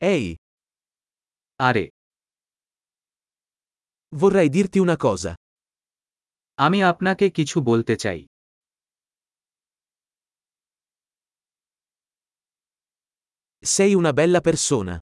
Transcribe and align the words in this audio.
Ehi, 0.00 0.34
আরে 1.56 1.84
vorrei 4.20 4.48
dirti 4.48 4.78
una 4.86 4.96
cosa. 4.96 5.32
আমি 6.66 6.78
আপনাকে 6.90 7.26
কিছু 7.36 7.56
বলতে 7.70 7.94
চাই 8.04 8.20
Sei 13.74 13.90
una 14.00 14.12
bella 14.20 14.40
persona. 14.48 14.94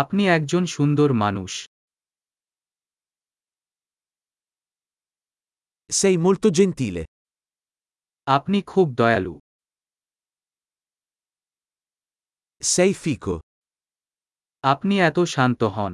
আপনি 0.00 0.22
একজন 0.36 0.62
সুন্দর 0.76 1.08
মানুষ 1.24 1.52
Sei 6.00 6.14
molto 6.26 6.48
gentile. 6.58 7.02
আপনি 8.36 8.58
খুব 8.72 8.86
দয়ালু 9.00 9.34
Sei 12.60 12.92
fico. 13.04 13.34
আপনি 14.63 14.95
এত 15.09 15.17
শান্ত 15.35 15.61
হন 15.75 15.93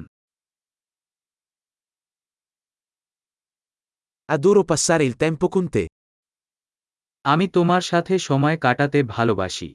Adoro 4.28 4.62
passare 4.70 5.04
il 5.10 5.14
tempo 5.24 5.46
con 5.54 5.64
te. 5.74 5.84
আমি 7.24 7.46
তোমার 7.56 7.82
সাথে 7.90 8.14
সময় 8.28 8.56
কাটাতে 8.64 8.98
ভালোবাসি 9.14 9.68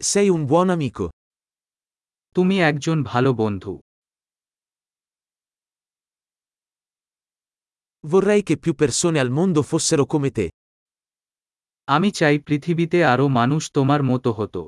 Sei 0.00 0.26
un 0.36 0.42
buon 0.50 0.68
amico. 0.76 1.04
তুমি 2.36 2.56
একজন 2.70 2.98
ভালো 3.10 3.30
বন্ধু 3.42 3.72
Vorrei 8.10 8.42
che 8.48 8.56
più 8.64 8.72
persone 8.82 9.18
al 9.24 9.30
mondo 9.38 9.60
fossero 9.70 10.04
come 10.12 10.30
te. 10.30 10.46
আমি 11.87 12.09
চাই 12.11 12.35
পৃথিবীতে 12.39 12.99
আরও 13.03 13.25
মানুষ 13.39 13.63
তোমার 13.71 14.01
মতো 14.03 14.29
হতো 14.31 14.61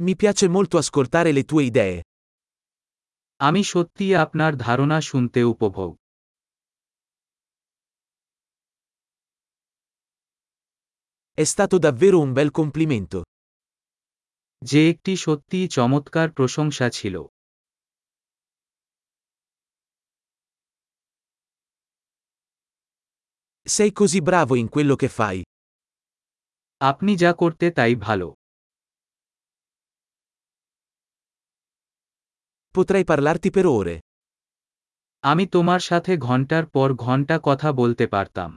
Mi 0.00 0.14
piace 0.14 0.46
molto 0.48 0.74
ascoltare 0.78 1.30
le 1.32 1.44
tue 1.44 1.62
idee. 1.70 1.96
আমি 3.40 3.62
সত্যিই 3.64 4.14
আপনার 4.14 4.52
ধারণা 4.56 4.98
শুনতে 5.00 5.40
উপভোগ 5.52 5.92
È 11.38 11.44
stato 11.44 11.76
davvero 11.78 12.18
un 12.20 12.32
bel 12.32 12.50
complimento. 12.60 13.18
যে 14.62 14.80
একটি 14.90 15.12
সত্যিই 15.16 15.66
চমৎকার 15.68 16.28
প্রশংসা 16.30 16.86
ছিল 16.90 17.16
Sei 23.75 23.91
così 23.91 24.19
bravo 24.21 24.55
in 24.55 24.67
quello 24.69 24.95
che 25.01 25.09
fai. 25.17 25.37
আপনি 26.81 27.11
যা 27.21 27.31
করতে 27.41 27.65
তাই 27.77 27.93
ভালো 28.05 28.27
Potrei 32.75 33.03
parlarti 33.11 33.49
per 33.55 33.65
ore. 33.79 33.95
আমি 35.23 35.45
তোমার 35.55 35.81
সাথে 35.89 36.11
ঘন্টার 36.27 36.63
পর 36.75 36.89
ঘন্টা 37.05 37.35
কথা 37.47 37.69
বলতে 37.81 38.05
পারতাম 38.15 38.49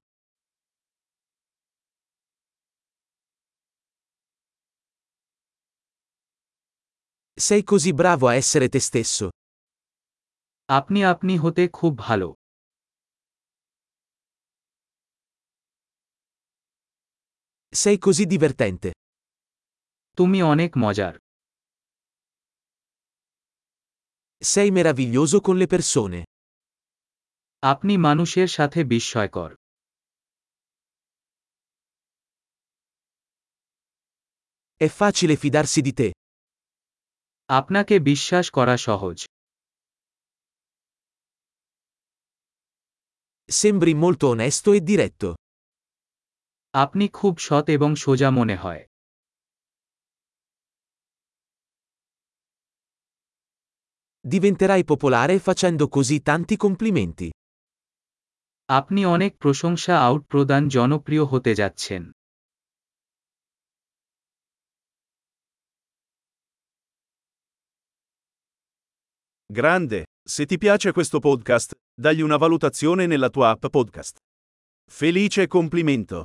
Sei 7.39 7.63
così 7.71 7.93
bravo 8.01 8.25
a 8.29 8.35
essere 8.35 8.67
te 8.75 8.81
stesso. 8.89 9.27
আপনি 10.69 11.01
আপনি 11.13 11.33
হতে 11.43 11.63
খুব 11.79 11.93
ভালো 12.07 12.29
Sei 17.83 17.97
così 18.07 18.25
divertente. 18.35 18.89
তুমি 20.19 20.39
অনেক 20.53 20.71
মজার 20.85 21.15
Sei 24.53 24.69
meraviglioso 24.79 25.37
con 25.47 25.57
le 25.61 25.67
persone. 25.75 26.21
আপনি 27.73 27.95
মানুষের 28.07 28.49
সাথে 28.57 28.81
বিস্ময়কর 28.93 29.51
È 34.81 34.89
facile 35.01 35.35
fidarsi 35.43 35.81
di 35.87 35.93
te. 35.99 36.09
আপনাকে 37.59 37.95
বিশ্বাস 38.11 38.47
করা 38.57 38.77
সহজ 38.87 39.19
Sembri 43.61 43.93
molto 44.05 44.25
onesto 44.35 44.69
e 44.79 44.81
diretto. 44.91 45.29
আপনি 46.75 47.05
খুব 47.09 47.35
সৎ 47.39 47.65
এবং 47.77 47.91
সোজা 48.05 48.31
মনে 48.31 48.57
হয় 48.57 48.85
Diventerai 54.25 54.83
popolare 54.85 55.39
facendo 55.39 55.85
così 55.89 56.17
tanti 56.23 56.57
complimenti. 56.57 57.29
আপনি 58.69 59.01
অনেক 59.05 59.33
প্রশংসা 59.37 59.95
আউট 60.07 60.23
প্রদান 60.27 60.63
জনপ্রিয় 60.69 61.25
হতে 61.33 61.53
যাচ্ছেন 61.61 62.03
Grande, 69.47 69.99
se 70.35 70.47
ti 70.47 70.57
piace 70.59 70.93
questo 70.93 71.19
podcast, 71.21 71.71
dagli 71.95 72.23
una 72.23 72.37
valutazione 72.37 73.07
nella 73.07 73.31
tua 73.31 73.51
app 73.51 73.67
podcast. 73.67 74.17
Felice 74.91 75.47
complimento! 75.47 76.19